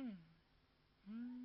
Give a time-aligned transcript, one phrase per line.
[0.00, 0.16] Hmm.
[1.06, 1.39] Hmm.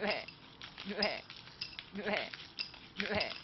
[0.00, 0.26] 왜?
[0.98, 1.22] 왜?
[1.96, 2.30] 왜?
[3.10, 3.43] 왜?